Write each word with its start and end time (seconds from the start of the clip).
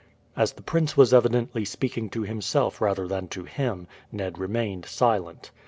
As 0.35 0.53
the 0.53 0.63
prince 0.63 0.97
was 0.97 1.13
evidently 1.13 1.63
speaking 1.63 2.09
to 2.09 2.23
himself 2.23 2.81
rather 2.81 3.07
than 3.07 3.27
to 3.27 3.43
him, 3.43 3.85
Ned 4.11 4.39
remained 4.39 4.87
silent. 4.87 5.51